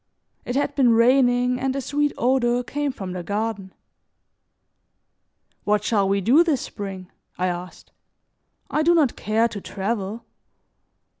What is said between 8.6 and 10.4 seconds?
"I do not care to travel."